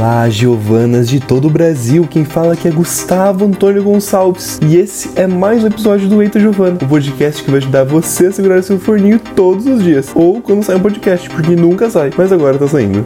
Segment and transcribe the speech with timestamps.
[0.00, 2.08] Olá, Giovanas de todo o Brasil.
[2.08, 4.58] Quem fala aqui é Gustavo Antônio Gonçalves.
[4.66, 8.28] E esse é mais um episódio do Eita Giovana, o podcast que vai ajudar você
[8.28, 10.10] a segurar seu forninho todos os dias.
[10.14, 13.04] Ou quando sai um podcast, porque nunca sai, mas agora tá saindo.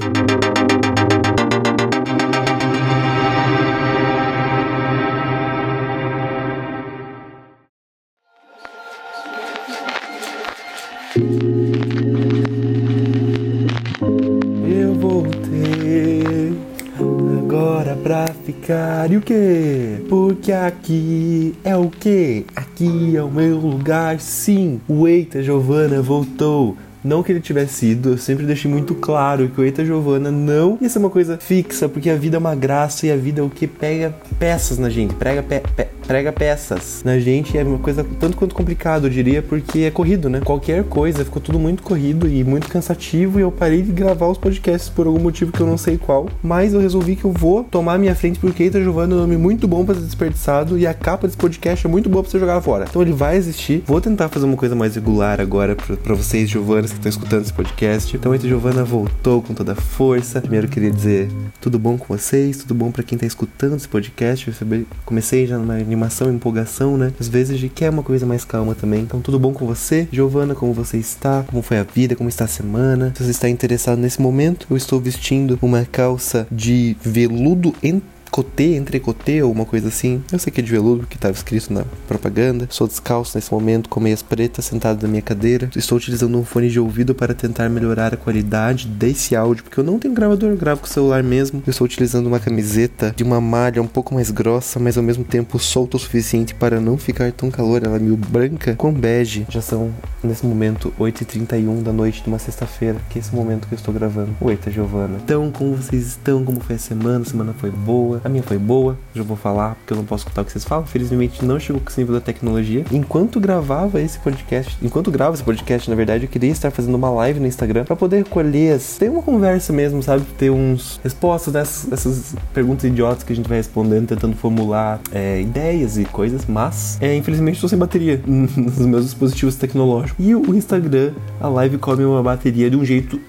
[18.65, 20.03] Pra ficar e o quê?
[20.09, 22.45] Porque aqui é o quê?
[22.57, 24.81] Aqui é o meu lugar, sim.
[24.89, 26.77] O Eita Giovana voltou.
[27.05, 30.79] Não que ele tivesse ido, eu sempre deixei muito claro que o Eita Giovana não
[30.81, 33.45] ia ser uma coisa fixa, porque a vida é uma graça e a vida é
[33.45, 37.57] o que pega peças na gente, prega, pe, pe, prega peças na gente.
[37.57, 40.41] É uma coisa tanto quanto complicado, eu diria, porque é corrido, né?
[40.41, 44.39] Qualquer coisa, ficou tudo muito corrido e muito cansativo e eu parei de gravar os
[44.39, 46.29] podcasts por algum motivo que eu não sei qual.
[46.43, 49.37] Mas eu resolvi que eu vou tomar minha frente porque Eita Giovana é um nome
[49.37, 52.39] muito bom para ser desperdiçado e a capa desse podcast é muito boa pra você
[52.39, 52.87] jogar fora.
[52.89, 53.83] Então ele vai existir.
[53.87, 57.53] Vou tentar fazer uma coisa mais regular agora pra, vocês, Giovanas, que estão escutando esse
[57.53, 58.17] podcast.
[58.17, 60.41] Então, Eita Giovana voltou com toda a força.
[60.41, 61.29] Primeiro, eu queria dizer
[61.61, 64.49] tudo bom com vocês, tudo bom para quem tá escutando esse podcast.
[64.49, 67.13] Eu comecei já numa animação, empolgação, né?
[67.19, 69.03] Às vezes a gente quer uma coisa mais calma também.
[69.03, 70.55] Então, tudo bom com você, Giovana?
[70.55, 71.45] Como você está?
[71.45, 72.17] Como foi a vida?
[72.17, 73.13] Como está a semana?
[73.17, 79.43] Se você está interessado nesse momento, eu estou vestindo uma calça de veludo entre cotê,
[79.43, 80.23] ou uma coisa assim.
[80.33, 82.67] Eu sei que é de veludo, porque estava escrito na propaganda.
[82.69, 85.71] Sou descalço nesse momento, com meias pretas, sentado na minha cadeira.
[85.77, 89.85] Estou utilizando um fone de ouvido para tentar melhorar a qualidade desse áudio, porque eu
[89.85, 91.63] não tenho gravador, eu gravo com o celular mesmo.
[91.65, 95.23] Eu estou utilizando uma camiseta de uma malha um pouco mais grossa, mas ao mesmo
[95.23, 97.83] tempo solta o suficiente para não ficar tão calor.
[97.85, 99.47] Ela é meio branca, com bege.
[99.49, 99.93] Já são,
[100.23, 103.95] nesse momento, 8h31 da noite de uma sexta-feira, que é esse momento que eu estou
[103.95, 104.35] gravando.
[104.45, 105.19] Eita, Giovana.
[105.23, 106.45] Então, como vocês estão?
[106.45, 107.21] Como foi a semana?
[107.21, 108.24] A semana foi boa.
[108.25, 110.65] A minha foi boa, já vou falar porque eu não posso escutar o que vocês
[110.65, 110.87] falam.
[110.87, 112.83] Felizmente não chegou com esse nível da tecnologia.
[112.91, 117.11] Enquanto gravava esse podcast, enquanto gravo esse podcast, na verdade, eu queria estar fazendo uma
[117.11, 120.25] live no Instagram para poder colher ter uma conversa mesmo, sabe?
[120.39, 125.43] Ter uns respostas dessas, dessas perguntas idiotas que a gente vai respondendo, tentando formular é,
[125.43, 130.25] ideias e coisas, mas é, infelizmente estou sem bateria nos meus dispositivos tecnológicos.
[130.25, 133.21] E o Instagram, a live come uma bateria de um jeito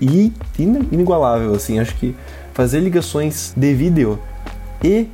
[0.58, 1.80] inigualável, assim.
[1.80, 2.16] Acho que
[2.54, 4.18] fazer ligações de vídeo
[4.86, 5.10] e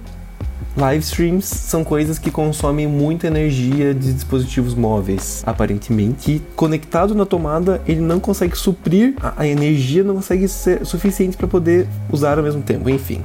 [0.75, 6.31] live streams são coisas que consomem muita energia de dispositivos móveis, aparentemente.
[6.31, 11.47] E conectado na tomada, ele não consegue suprir a, energia, não consegue ser suficiente para
[11.47, 12.89] poder usar ao mesmo tempo.
[12.89, 13.21] Enfim,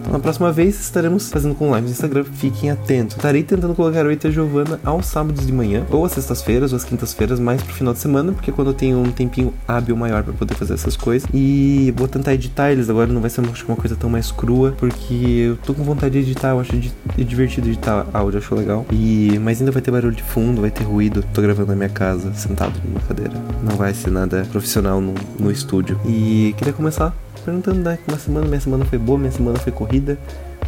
[0.00, 3.16] então, na próxima vez estaremos fazendo com lives no Instagram, fiquem atentos.
[3.16, 6.84] Estarei tentando colocar o Eita Giovana aos sábados de manhã, ou às sextas-feiras, ou às
[6.84, 10.22] quintas-feiras, mais pro final de semana, porque é quando eu tenho um tempinho hábil maior
[10.22, 11.28] para poder fazer essas coisas.
[11.32, 15.14] E vou tentar editar eles agora, não vai ser uma coisa tão mais crua, porque
[15.48, 16.72] eu tô com vontade de editar, eu acho
[17.16, 18.86] divertido editar áudio, acho legal.
[18.90, 21.24] E mas ainda vai ter barulho de fundo, vai ter ruído.
[21.34, 23.32] Tô gravando na minha casa, sentado numa cadeira.
[23.62, 26.00] Não vai ser nada profissional no, no estúdio.
[26.06, 29.72] E queria começar perguntando né, como a semana, minha semana foi boa, minha semana foi
[29.72, 30.18] corrida.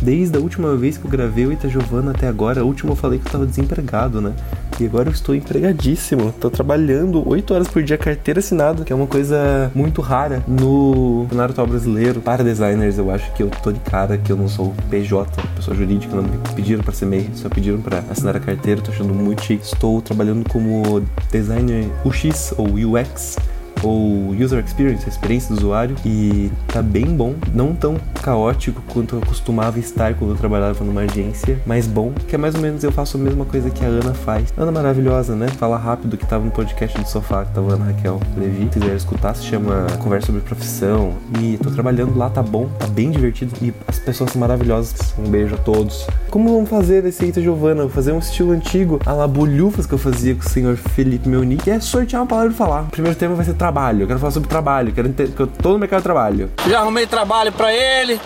[0.00, 2.96] Desde a última vez que eu gravei o Ita Giovana até agora, a última eu
[2.96, 4.32] falei que eu tava desempregado, né?
[4.80, 6.32] E agora eu estou empregadíssimo.
[6.40, 11.28] Tô trabalhando 8 horas por dia, carteira assinada, que é uma coisa muito rara no
[11.38, 12.20] atual brasileiro.
[12.20, 15.76] Para designers, eu acho que eu tô de cara que eu não sou PJ, pessoa
[15.76, 19.14] jurídica, não me pediram para ser MEI, só pediram para assinar a carteira, tô achando
[19.14, 19.64] muito chique.
[19.64, 21.00] Estou trabalhando como
[21.30, 23.36] designer UX ou UX
[23.82, 29.16] ou User Experience, a experiência do usuário, e tá bem bom, não tão caótico quanto
[29.16, 32.84] eu costumava estar quando eu trabalhava numa agência, mas bom, que é mais ou menos
[32.84, 34.53] eu faço a mesma coisa que a Ana faz.
[34.56, 35.48] Ana maravilhosa, né?
[35.48, 38.97] Fala rápido que tava no podcast do sofá, que tava Ana Raquel Levi, se quiser
[38.97, 43.53] escutar, se chama Conversa sobre Profissão, e tô trabalhando lá, tá bom, tá bem divertido,
[43.60, 46.06] e as pessoas são maravilhosas, um beijo a todos.
[46.32, 47.82] Como vamos fazer esse Eita Giovana?
[47.82, 51.29] Vou fazer um estilo antigo, a la bolhufas que eu fazia com o senhor Felipe
[51.29, 52.84] Meunique, que é sortear uma palavra de falar.
[52.84, 55.73] O primeiro tema vai ser trabalho eu quero falar sobre trabalho, quero que eu tô
[55.75, 56.50] no mercado de trabalho.
[56.67, 58.19] Já arrumei trabalho para ele.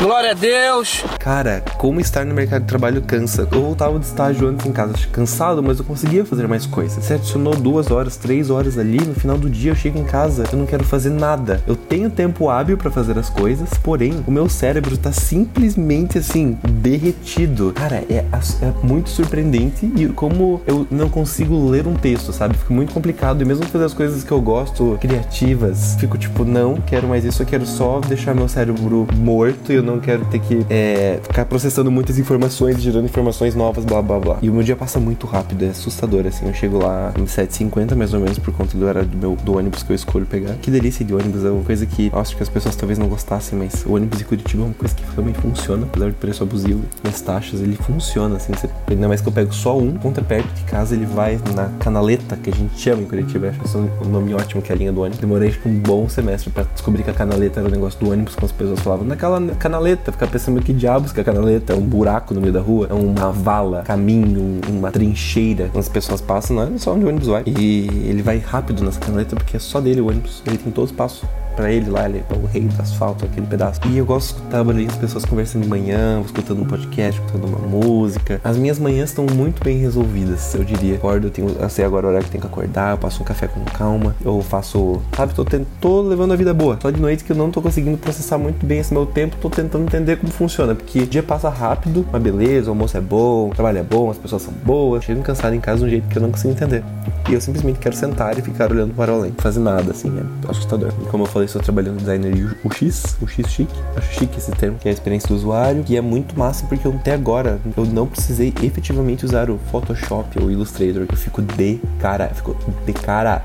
[0.00, 1.04] Glória a Deus.
[1.18, 3.46] Cara, como estar no mercado de trabalho cansa.
[3.52, 7.04] Eu voltava de estágio antes em casa cansado, mas eu conseguia fazer mais coisas.
[7.04, 10.44] Você adicionou duas horas, três horas ali, no final do dia eu chego em casa,
[10.50, 11.62] eu não quero fazer nada.
[11.66, 16.56] Eu tenho tempo hábil para fazer as coisas, porém, o meu cérebro tá simplesmente assim,
[16.66, 17.74] derretido.
[17.74, 22.56] Cara, é, é muito surpreendente e como eu não consigo ler um texto, sabe?
[22.56, 23.42] Fica muito complicado.
[23.42, 27.42] E mesmo fazer as coisas que eu gosto, criativas, fico tipo, não, quero mais isso,
[27.42, 31.20] eu quero só deixar meu cérebro morto e eu não não quero ter que é,
[31.22, 34.38] ficar processando muitas informações, gerando informações novas, blá blá blá.
[34.42, 36.46] E o meu dia passa muito rápido, é assustador, assim.
[36.46, 39.56] Eu chego lá em 7h50 mais ou menos, por conta do horário do, meu, do
[39.56, 40.54] ônibus que eu escolho pegar.
[40.54, 43.58] Que delícia de ônibus, é uma coisa que acho que as pessoas talvez não gostassem,
[43.58, 46.82] mas o ônibus de Curitiba é uma coisa que realmente funciona, apesar de preço abusivo
[47.02, 48.52] nas taxas, ele funciona, assim.
[48.52, 51.68] Você, ainda mais que eu pego só um, ponta perto de casa, ele vai na
[51.78, 54.92] canaleta, que a gente chama em Curitiba, acho um nome ótimo que é a linha
[54.92, 55.18] do ônibus.
[55.18, 58.34] Demorei tipo um bom semestre pra descobrir que a canaleta era o negócio do ônibus,
[58.34, 59.79] com as pessoas falavam naquela canaleta,
[60.12, 62.88] ficar pensando que diabos que é a canaleta, é um buraco no meio da rua,
[62.90, 67.28] é uma vala, caminho, uma trincheira, as pessoas passam, não é só onde o ônibus
[67.28, 67.42] vai.
[67.46, 70.90] E ele vai rápido nessa canaleta porque é só dele o ônibus, ele tem todos
[70.90, 71.28] os passos
[71.60, 73.80] para ele lá, ele é o rei do asfalto, aquele pedaço.
[73.86, 77.44] E eu gosto de escutar barulhinho as pessoas conversando de manhã, escutando um podcast, escutando
[77.44, 78.40] uma música.
[78.42, 80.94] As minhas manhãs estão muito bem resolvidas, eu diria.
[80.94, 83.26] Acordo, eu, tenho, eu sei agora o horário que tenho que acordar, eu passo um
[83.26, 85.44] café com calma, eu faço, sabe, tô,
[85.78, 86.78] tô levando a vida boa.
[86.80, 89.50] Só de noite que eu não tô conseguindo processar muito bem esse meu tempo, tô
[89.50, 93.50] tentando entender como funciona, porque o dia passa rápido, uma beleza, o almoço é bom,
[93.50, 96.08] o trabalho é bom, as pessoas são boas, chego cansado em casa de um jeito
[96.08, 96.82] que eu não consigo entender.
[97.28, 100.92] E eu simplesmente quero sentar e ficar olhando para além, fazer nada, assim, é assustador.
[101.02, 104.78] E como eu falei, estou trabalhando no designer UX, UX chique, acho chique esse termo,
[104.78, 107.84] que é a experiência do usuário, e é muito massa porque eu, até agora eu
[107.84, 112.56] não precisei efetivamente usar o Photoshop ou o Illustrator, eu fico de cara, eu fico
[112.86, 113.44] de cara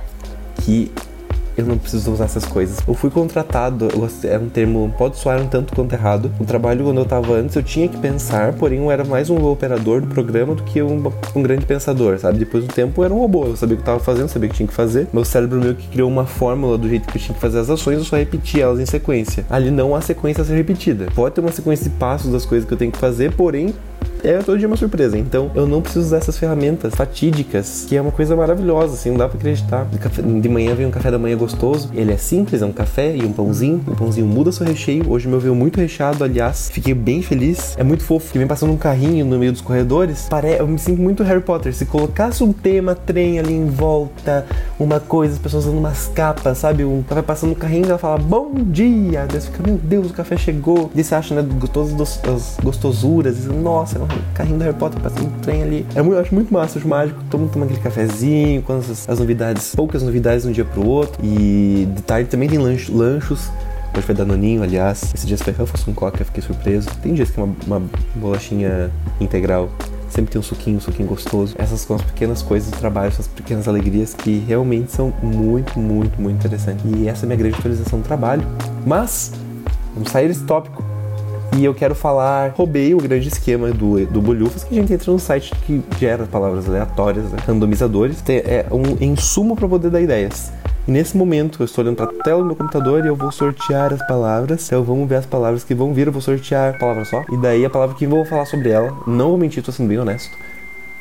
[0.62, 0.92] que
[1.58, 2.80] eu não preciso usar essas coisas.
[2.88, 3.88] Eu fui contratado,
[4.24, 6.32] é um termo, pode soar um tanto quanto errado.
[6.40, 9.44] O trabalho quando eu tava antes, eu tinha que pensar, porém eu era mais um
[9.46, 12.40] operador do programa do que um, um grande pensador, sabe?
[12.40, 14.48] Depois do tempo eu era um robô, eu sabia o que eu tava fazendo, sabia
[14.48, 15.08] o que tinha que fazer.
[15.14, 17.70] Meu cérebro meio que criou uma fórmula do jeito que eu tinha que fazer as
[17.70, 19.46] ações, eu só repetia elas em sequência.
[19.50, 21.08] Ali não há sequência a ser repetida.
[21.16, 23.74] Pode ter uma sequência de passos das coisas que eu tenho que fazer, porém
[24.24, 25.18] é todo dia uma surpresa.
[25.18, 29.18] Então eu não preciso usar essas ferramentas fatídicas, que é uma coisa maravilhosa, assim, não
[29.18, 29.88] dá pra acreditar.
[30.42, 33.24] De manhã vem um café da manhã gostoso, ele é simples, é um café e
[33.24, 33.82] um pãozinho.
[33.88, 35.10] O pãozinho muda seu recheio.
[35.10, 37.76] Hoje meu veio muito recheado, aliás, fiquei bem feliz.
[37.78, 40.28] É muito fofo, que vem passando um carrinho no meio dos corredores.
[40.30, 40.56] Pare...
[40.60, 41.74] Eu me sinto muito Harry Potter.
[41.74, 44.46] Se colocasse um tema, trem ali em volta,
[44.80, 46.84] uma coisa, as pessoas usando umas capas, sabe?
[46.84, 49.26] Um vai passando um carrinho e ela fala bom dia.
[49.30, 50.92] Você fica, meu Deus, o café chegou.
[50.94, 53.46] Daí você acha, né, todas as gostosuras.
[53.46, 55.86] Nossa, um carrinho do Harry Potter passando um trem ali.
[55.96, 57.20] É muito, eu acho muito massa, acho mágico.
[57.30, 60.86] Todo mundo toma aquele cafezinho, com as, as novidades, poucas novidades de um dia pro
[60.86, 61.24] outro.
[61.24, 63.50] E de tarde também tem lanch, lanchos.
[63.94, 65.14] Hoje foi Danoninho, aliás.
[65.14, 66.90] Esse dia foi Ruffles com coca, fiquei surpreso.
[67.02, 67.82] Tem dias que é uma, uma
[68.16, 69.70] bolachinha integral
[70.16, 71.56] sempre tem um suquinho, um suquinho gostoso.
[71.58, 76.22] Essas são as pequenas coisas do trabalho, essas pequenas alegrias que realmente são muito, muito,
[76.22, 76.86] muito interessantes.
[76.86, 78.48] E essa é a minha grande atualização do trabalho.
[78.86, 79.34] Mas,
[79.94, 80.95] vamos sair desse tópico
[81.58, 85.12] e eu quero falar, roubei o grande esquema do, do Bolhufas, que a gente entra
[85.12, 87.38] num site que gera palavras aleatórias, né?
[87.48, 88.22] randomizadores.
[88.28, 90.52] É um insumo para poder dar ideias.
[90.88, 93.32] E nesse momento eu estou olhando para a tela do meu computador e eu vou
[93.32, 94.66] sortear as palavras.
[94.68, 96.08] Então vamos ver as palavras que vão vir.
[96.08, 97.24] Eu vou sortear a palavra só.
[97.32, 98.94] E daí a palavra que eu vou falar sobre ela.
[99.08, 100.38] Não vou mentir, estou sendo bem honesto.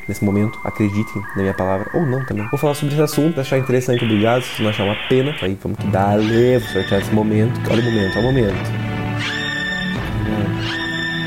[0.07, 2.47] Nesse momento, acreditem na minha palavra, ou não também.
[2.51, 4.43] Vou falar sobre esse assunto, achar interessante, obrigado.
[4.43, 7.59] Se não achar uma pena, aí vamos que dar, vou sortear esse momento.
[7.71, 8.94] Olha o momento, olha o momento.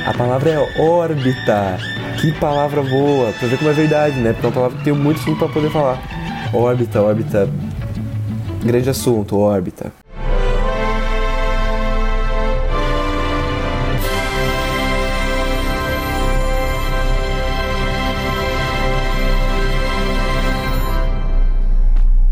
[0.08, 1.78] A palavra é órbita.
[2.22, 3.34] Que palavra boa.
[3.34, 4.32] Pra ver como é verdade, né?
[4.32, 6.02] Porque é uma palavra que tem muito assunto pra poder falar.
[6.54, 7.50] Órbita, órbita.
[8.64, 9.92] Grande assunto, órbita.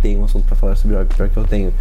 [0.02, 1.74] Tem um assunto para falar sobre órbita, pior que eu tenho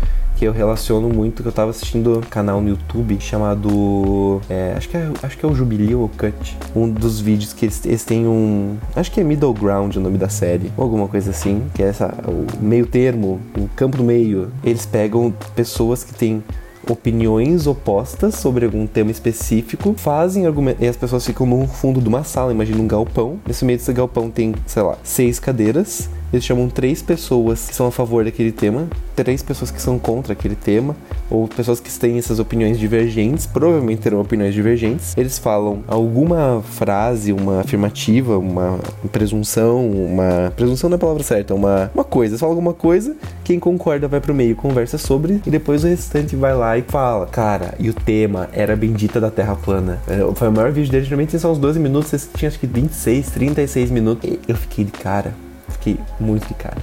[0.45, 4.41] eu relaciono muito, que eu tava assistindo um canal no YouTube chamado.
[4.49, 6.57] É, acho, que é, acho que é o Jubilee ou Cut.
[6.75, 8.77] Um dos vídeos que eles, eles têm um.
[8.95, 11.87] Acho que é Middle Ground o nome da série, ou alguma coisa assim, que é
[11.87, 14.51] essa, o meio termo, o campo do meio.
[14.63, 16.43] Eles pegam pessoas que têm
[16.91, 20.83] opiniões opostas sobre algum tema específico, fazem argumentos.
[20.83, 23.39] E as pessoas ficam no fundo de uma sala, imagina um galpão.
[23.47, 26.09] Nesse meio desse galpão tem, sei lá, seis cadeiras.
[26.35, 30.33] Eles chamam três pessoas que são a favor daquele tema, três pessoas que são contra
[30.33, 30.97] aquele tema,
[31.31, 35.17] ou pessoas que têm essas opiniões divergentes, provavelmente terão opiniões divergentes.
[35.17, 38.81] Eles falam alguma frase, uma afirmativa, uma
[39.13, 40.53] presunção, uma.
[40.57, 42.33] Presunção não é a palavra certa, uma, uma coisa.
[42.33, 43.15] Eles falam alguma coisa,
[43.45, 47.27] quem concorda vai pro meio, conversa sobre, e depois o restante vai lá e fala.
[47.27, 50.01] Cara, e o tema era Bendita da Terra Plana.
[50.09, 53.31] É, foi o maior vídeo dele, geralmente só uns 12 minutos, tinham acho que 26,
[53.31, 54.29] 36 minutos.
[54.49, 55.33] Eu fiquei de cara
[55.85, 56.79] fiquei muito de cara.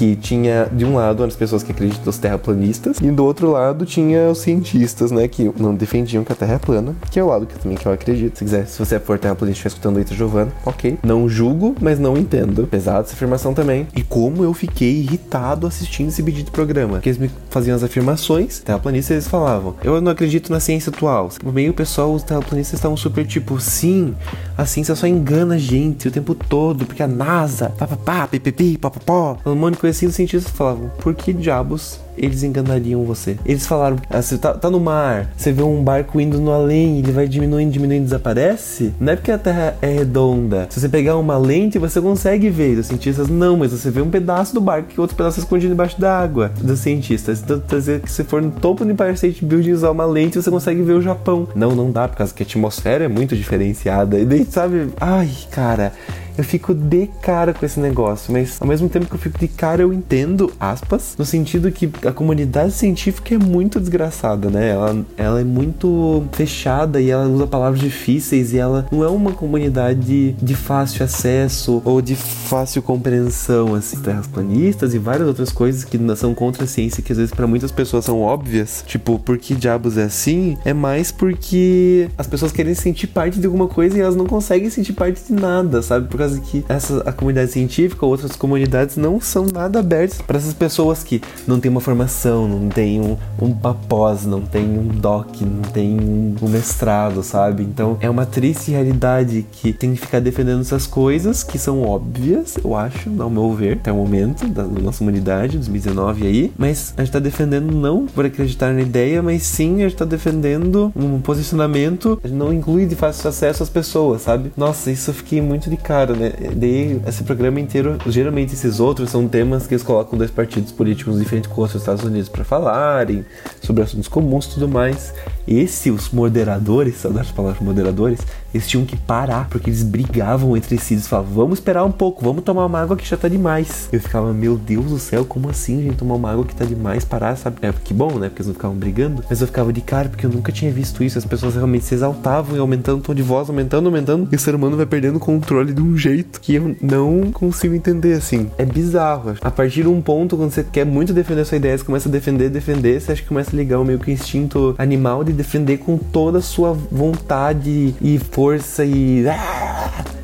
[0.00, 3.84] Que tinha de um lado as pessoas que acreditam os terraplanistas e do outro lado
[3.84, 7.26] tinha os cientistas, né, que não defendiam que a Terra é plana, que é o
[7.26, 8.38] lado que também que eu acredito.
[8.38, 10.98] Se quiser, se você for terraplanista escutando o Ita Giovanna, ok.
[11.02, 12.66] Não julgo, mas não entendo.
[12.66, 13.86] Pesado essa afirmação também.
[13.94, 18.60] E como eu fiquei irritado assistindo esse de programa, que eles me faziam as afirmações,
[18.60, 21.28] terraplanistas eles falavam, eu não acredito na ciência atual.
[21.44, 24.14] No meio pessoal, os terraplanistas estavam super tipo, sim,
[24.56, 29.36] a ciência só engana a gente o tempo todo, porque a NASA, papapá, pipipi, papapó,
[29.44, 33.36] um monte de coisa assim, os cientistas falavam, por que diabos eles enganariam você.
[33.44, 36.98] Eles falaram: ah, você tá, tá no mar, você vê um barco indo no além,
[36.98, 38.92] ele vai diminuindo, diminuindo, desaparece.
[39.00, 40.66] Não é porque a Terra é redonda.
[40.70, 42.78] Se você pegar uma lente, você consegue ver.
[42.78, 46.00] Os cientistas não, mas você vê um pedaço do barco que outro pedaço escondido embaixo
[46.00, 46.52] da água.
[46.60, 47.40] Dos cientistas.
[47.42, 50.40] Então, quer dizer que se for no topo do Empire State Building usar uma lente,
[50.40, 51.48] você consegue ver o Japão.
[51.54, 54.18] Não, não dá, por causa que a atmosfera é muito diferenciada.
[54.18, 54.90] E daí, sabe?
[55.00, 55.92] Ai, cara
[56.40, 59.46] eu fico de cara com esse negócio, mas ao mesmo tempo que eu fico de
[59.46, 64.70] cara, eu entendo, aspas, no sentido que a comunidade científica é muito desgraçada, né?
[64.70, 69.32] Ela, ela é muito fechada e ela usa palavras difíceis e ela não é uma
[69.32, 75.84] comunidade de fácil acesso ou de fácil compreensão, assim, terras planistas e várias outras coisas
[75.84, 79.36] que são contra a ciência que às vezes para muitas pessoas são óbvias, tipo, por
[79.36, 80.56] que diabos é assim?
[80.64, 84.70] É mais porque as pessoas querem sentir parte de alguma coisa e elas não conseguem
[84.70, 86.08] sentir parte de nada, sabe?
[86.08, 90.20] Por causa causa que essa a comunidade científica ou outras comunidades não são nada abertas
[90.22, 94.64] para essas pessoas que não têm uma formação, não têm um, um pós, não tem
[94.64, 97.62] um doc, não tem um, mestrado, sabe?
[97.62, 102.56] Então é uma triste realidade que tem que ficar defendendo essas coisas que são óbvias,
[102.62, 106.92] eu acho, ao meu ver, até o momento da, da nossa comunidade, 2019 aí, mas
[106.96, 110.92] a gente tá defendendo não por acreditar na ideia, mas sim a gente tá defendendo
[110.94, 114.52] um posicionamento, não inclui de fácil acesso às pessoas, sabe?
[114.56, 116.32] Nossa, isso eu fiquei muito de cara, né?
[116.54, 121.18] Daí, esse programa inteiro, geralmente esses outros são temas que eles colocam dois partidos políticos
[121.18, 123.24] diferentes com os Estados Unidos para falarem
[123.62, 125.14] sobre assuntos comuns e tudo mais.
[125.48, 128.20] Esse, os moderadores, saudades das palavras moderadores,
[128.52, 130.94] eles tinham que parar, porque eles brigavam entre si.
[130.94, 133.88] Eles falavam, vamos esperar um pouco, vamos tomar uma água que já tá demais.
[133.92, 137.04] Eu ficava, meu Deus do céu, como assim, gente, tomar uma água que tá demais,
[137.04, 137.56] parar, sabe?
[137.62, 138.28] É, que bom, né?
[138.28, 139.24] Porque eles não ficavam brigando.
[139.28, 141.18] Mas eu ficava de cara, porque eu nunca tinha visto isso.
[141.18, 144.28] As pessoas realmente se exaltavam e aumentando o tom de voz, aumentando, aumentando.
[144.30, 147.74] E o ser humano vai perdendo o controle de um jeito que eu não consigo
[147.74, 148.50] entender, assim.
[148.58, 149.34] É bizarro.
[149.40, 152.12] A partir de um ponto, quando você quer muito defender sua ideia, você começa a
[152.12, 155.78] defender, defender, você acha que começa a ligar o meio que instinto animal de defender
[155.78, 158.39] com toda a sua vontade e força
[158.84, 159.24] e.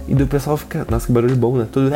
[0.08, 0.86] E do pessoal fica.
[0.88, 1.66] Nossa, que barulho bom, né?
[1.70, 1.90] Tudo.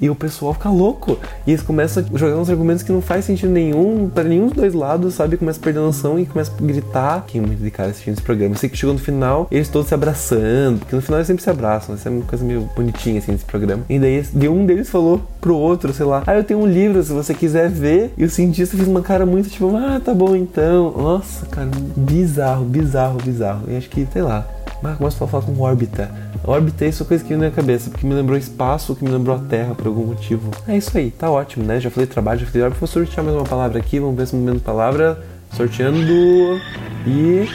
[0.00, 1.18] E o pessoal fica louco.
[1.46, 4.56] E eles começam a jogar uns argumentos que não faz sentido nenhum para nenhum dos
[4.56, 5.36] dois lados, sabe?
[5.36, 7.24] Começa a perder a noção e começa a gritar.
[7.32, 8.54] É muito de cara assistindo esse programa.
[8.54, 11.42] Eu sei que chegou no final, eles todos se abraçando, porque no final eles sempre
[11.42, 11.94] se abraçam.
[11.94, 13.84] Isso é uma coisa meio bonitinha assim desse programa.
[13.88, 17.02] E daí de um deles falou pro outro, sei lá, ah, eu tenho um livro
[17.02, 18.12] se você quiser ver.
[18.16, 20.92] E o cientista fez uma cara muito tipo, ah, tá bom então.
[20.92, 23.62] Nossa, cara, bizarro, bizarro, bizarro.
[23.68, 24.46] E acho que, sei lá,
[24.84, 26.10] mas começo a falar com órbita.
[26.46, 29.10] Órbita é isso coisa que veio na minha cabeça, porque me lembrou espaço, que me
[29.10, 30.50] lembrou a Terra por algum motivo.
[30.68, 31.80] É isso aí, tá ótimo, né?
[31.80, 32.80] Já falei trabalho, já falei órbita.
[32.80, 35.24] Vou sortear mais uma palavra aqui, vamos ver se momento palavra.
[35.52, 36.60] Sorteando.
[37.06, 37.48] E.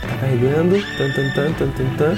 [0.00, 0.76] Tá carregando.
[0.96, 2.16] Tan, tan, tan, tan, tan, tan.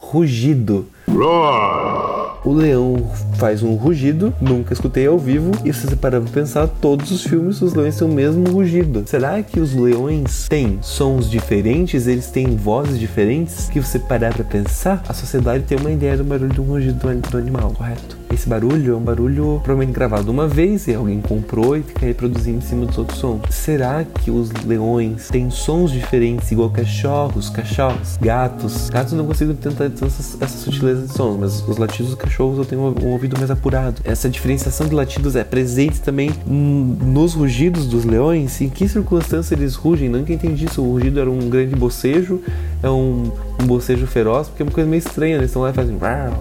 [0.00, 0.86] Rugido.
[1.10, 2.46] Roar.
[2.46, 2.94] O leão
[3.34, 7.24] faz um rugido, nunca escutei ao vivo, e se você parar pra pensar, todos os
[7.24, 9.02] filmes os leões têm o mesmo rugido.
[9.06, 12.06] Será que os leões têm sons diferentes?
[12.06, 13.68] Eles têm vozes diferentes?
[13.68, 16.98] Que você parar pra pensar, a sociedade tem uma ideia do barulho do rugido
[17.30, 18.23] do animal, correto?
[18.34, 22.58] Esse barulho é um barulho provavelmente gravado uma vez e alguém comprou e fica reproduzindo
[22.58, 23.42] em cima dos outros sons.
[23.48, 28.90] Será que os leões têm sons diferentes igual cachorros, cachorros, gatos?
[28.90, 32.64] Gatos não consigo tentar essas, essas sutilezas de sons, mas os latidos dos cachorros eu
[32.64, 34.02] tenho um ouvido mais apurado.
[34.04, 38.60] Essa diferenciação de latidos é presente também nos rugidos dos leões.
[38.60, 40.08] Em que circunstância eles rugem?
[40.08, 40.82] Nunca entendi isso.
[40.82, 42.40] O rugido era um grande bocejo,
[42.82, 43.30] é um,
[43.62, 45.34] um bocejo feroz, porque é uma coisa meio estranha.
[45.34, 45.42] Né?
[45.42, 45.96] Eles estão lá e fazem.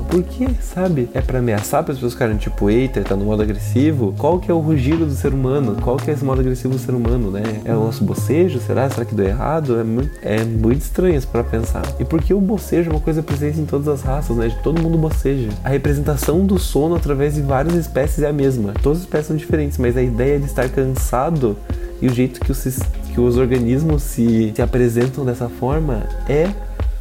[0.10, 1.08] Por que, sabe?
[1.14, 4.14] É para ameaçar para as pessoas ficarem tipo, eita, tá no modo agressivo.
[4.18, 5.78] Qual que é o rugido do ser humano?
[5.82, 7.44] Qual que é esse modo agressivo do ser humano, né?
[7.66, 8.60] É o nosso bocejo?
[8.60, 8.90] Será?
[8.90, 9.80] Será que deu errado?
[9.80, 11.84] É muito, é muito estranho isso para pensar.
[12.00, 14.48] E porque o bocejo é uma coisa presente em todas as raças, né?
[14.48, 15.50] De todo mundo boceja.
[15.64, 18.74] A representação do sono através de várias espécies é a mesma.
[18.82, 21.58] Todas as espécies são diferentes, mas a ideia de estar cansado
[22.02, 22.64] e o jeito que os,
[23.14, 26.50] que os organismos se, se apresentam dessa forma é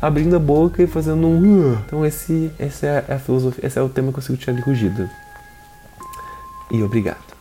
[0.03, 1.75] abrindo a boca e fazendo um.
[1.87, 5.09] Então esse, é a filosofia, esse é o tema que eu consigo tirar de rugido.
[6.73, 7.33] E obrigado.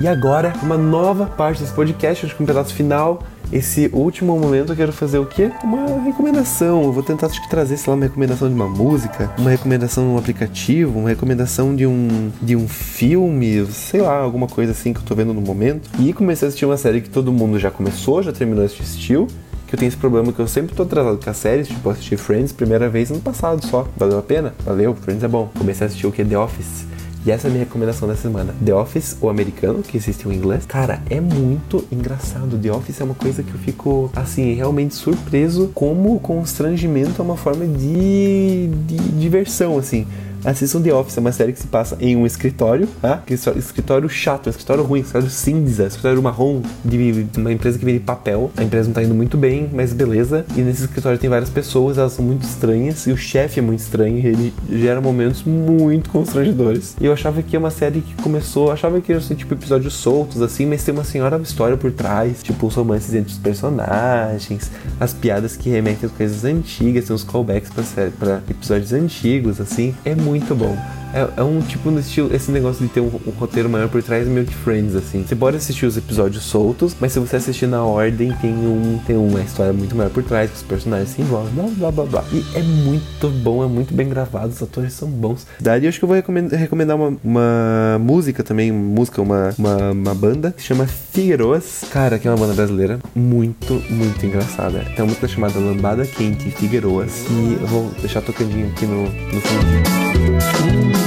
[0.00, 3.22] E agora, uma nova parte desse podcast, acho que um pedaço final.
[3.52, 5.50] Esse último momento eu quero fazer o quê?
[5.62, 6.84] Uma recomendação.
[6.84, 10.04] Eu vou tentar acho que trazer, sei lá, uma recomendação de uma música, uma recomendação
[10.04, 14.94] de um aplicativo, uma recomendação de um, de um filme, sei lá, alguma coisa assim
[14.94, 15.90] que eu tô vendo no momento.
[16.00, 19.28] E comecei a assistir uma série que todo mundo já começou, já terminou, assistiu
[19.66, 22.14] que eu tenho esse problema que eu sempre tô atrasado com as séries, tipo, assisti
[22.14, 23.88] Friends primeira vez ano passado só.
[23.96, 24.54] Valeu a pena?
[24.66, 25.50] Valeu, Friends é bom.
[25.58, 26.22] Comecei a assistir o que?
[26.22, 26.91] The Office.
[27.24, 28.52] E essa é a minha recomendação dessa semana.
[28.64, 30.66] The Office, o americano, que existe em inglês.
[30.66, 32.58] Cara, é muito engraçado.
[32.58, 37.24] The Office é uma coisa que eu fico, assim, realmente surpreso como o constrangimento é
[37.24, 40.06] uma forma de, de diversão, assim.
[40.44, 43.22] Assistam The Office, é uma série que se passa em um escritório, tá?
[43.56, 48.50] Escritório chato, escritório ruim, escritório cinza, escritório marrom de uma empresa que vende papel.
[48.56, 50.44] A empresa não tá indo muito bem, mas beleza.
[50.56, 53.80] E nesse escritório tem várias pessoas, elas são muito estranhas, e o chefe é muito
[53.80, 56.96] estranho, ele gera momentos muito constrangedores.
[57.00, 59.94] E eu achava que é uma série que começou, achava que ia ser tipo episódios
[59.94, 64.70] soltos, assim, mas tem uma senhora história por trás, tipo os romances entre os personagens,
[64.98, 67.70] as piadas que remetem às coisas antigas, tem uns callbacks
[68.18, 69.94] pra episódios antigos, assim.
[70.04, 71.01] É muito muito bom.
[71.12, 74.02] É, é, um tipo no estilo, esse negócio de ter um, um, roteiro maior por
[74.02, 75.24] trás meio que Friends, assim.
[75.26, 79.16] Você pode assistir os episódios soltos, mas se você assistir na ordem, tem, um, tem
[79.16, 82.24] uma história muito maior por trás, que os personagens se envolvem, blá blá blá blá.
[82.32, 85.46] E é muito bom, é muito bem gravado, os atores são bons.
[85.60, 89.90] Daí eu acho que eu vou recomendar, recomendar uma, uma música também, música, uma, uma,
[89.90, 94.80] uma, banda que chama Figueiroas, cara, que é uma banda brasileira, muito, muito engraçada.
[94.80, 99.40] Tem uma música chamada Lambada Quente Figueiroas, e eu vou deixar tocandinho aqui no, no
[99.40, 101.01] fundo.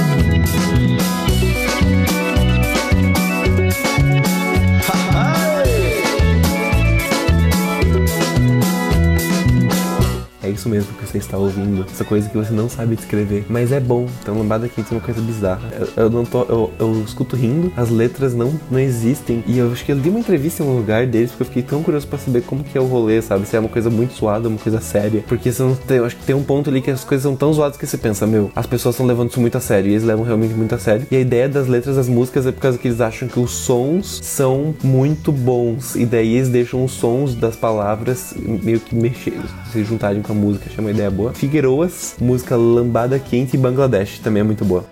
[10.56, 11.86] Isso mesmo que você está ouvindo.
[11.90, 13.44] Essa coisa que você não sabe descrever.
[13.48, 14.06] Mas é bom.
[14.20, 15.70] Então, lambada quente é uma coisa bizarra.
[15.78, 16.42] Eu, eu não tô.
[16.42, 19.44] Eu, eu, escuto rindo, as letras não, não existem.
[19.46, 21.62] E eu acho que eu li uma entrevista em um lugar deles porque eu fiquei
[21.62, 23.46] tão curioso para saber como que é o rolê, sabe?
[23.46, 25.22] Se é uma coisa muito suada, uma coisa séria.
[25.28, 25.50] Porque
[25.86, 27.86] tem, eu acho que tem um ponto ali que as coisas são tão zoadas que
[27.86, 29.90] você pensa, meu, as pessoas estão levando isso muito a sério.
[29.90, 31.06] E eles levam realmente muito a sério.
[31.10, 33.50] E a ideia das letras das músicas é por causa que eles acham que os
[33.50, 35.94] sons são muito bons.
[35.94, 39.38] E daí eles deixam os sons das palavras meio que mexer,
[39.72, 41.32] se juntarem com a música, achei uma ideia boa.
[41.34, 44.84] Figueiroas, música Lambada Quente e Bangladesh, também é muito boa.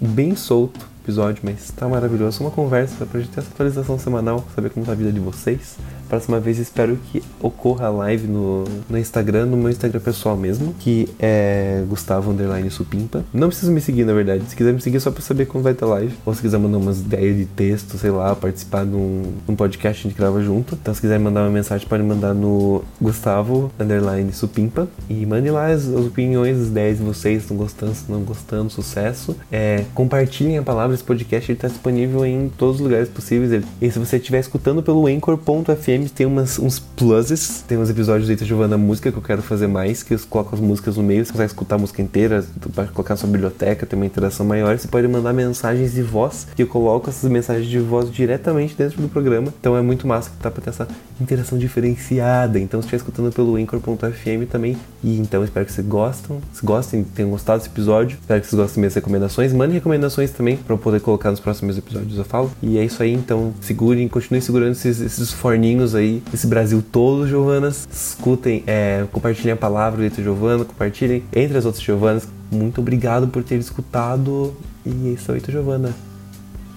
[0.00, 2.40] Bem solto, episódio, mas tá maravilhoso.
[2.42, 5.76] Uma conversa pra gente ter essa atualização semanal, saber como tá a vida de vocês.
[6.08, 11.08] Próxima vez espero que ocorra live no, no Instagram, no meu Instagram pessoal mesmo, que
[11.18, 13.24] é Gustavo Underline Supimpa.
[13.32, 14.44] Não precisa me seguir, na verdade.
[14.48, 16.14] Se quiser me seguir, é só pra saber quando vai ter live.
[16.24, 20.06] Ou se quiser mandar umas ideias de texto, sei lá, participar de um, um podcast,
[20.06, 20.74] a gente grava junto.
[20.80, 24.88] Então, se quiser mandar uma mensagem, pode mandar no Gustavo Underline Supimpa.
[25.08, 28.70] E mande lá as, as opiniões, as ideias de vocês, estão gostando, se não gostando,
[28.70, 29.36] sucesso.
[29.50, 33.64] É, compartilhem a palavra, esse podcast está disponível em todos os lugares possíveis.
[33.80, 38.32] E se você estiver escutando pelo Anchor.fm, tem umas, uns pluses, tem uns episódios do
[38.32, 41.32] Eita Música que eu quero fazer mais, que eu coloco as músicas no meio, você
[41.32, 44.88] consegue escutar a música inteira, pode colocar na sua biblioteca, tem uma interação maior, você
[44.88, 49.08] pode mandar mensagens de voz, que eu coloco essas mensagens de voz diretamente dentro do
[49.08, 50.88] programa, então é muito massa que tá pra ter essa
[51.20, 56.40] interação diferenciada, então se estiver escutando pelo Anchor.fm também, e então espero que vocês gostem,
[56.52, 60.56] se gostem, tenham gostado desse episódio, espero que vocês gostem das recomendações, mandem recomendações também
[60.56, 64.08] para eu poder colocar nos próximos episódios, eu falo, e é isso aí, então segurem,
[64.08, 67.88] continuem segurando esses, esses forninhos aí, esse Brasil todo, Giovanas.
[67.90, 72.28] Escutem, é, compartilhem a palavra do Giovana, compartilhem entre as outras Giovanas.
[72.48, 74.54] Muito obrigado por ter escutado.
[74.86, 75.92] E é isso aí, Giovana.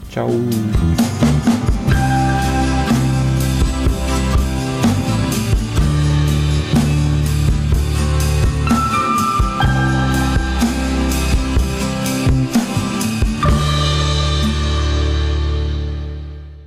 [0.10, 0.30] Tchau.